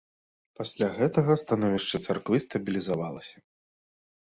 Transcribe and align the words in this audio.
Пасля 0.61 0.87
гэтага 0.97 1.37
становішча 1.43 2.03
царквы 2.09 2.37
стабілізавалася. 2.49 3.37